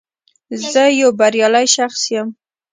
زه 0.71 0.83
یو 1.01 1.09
بریالی 1.19 1.65
شخص 1.75 2.01
یم 2.13 2.27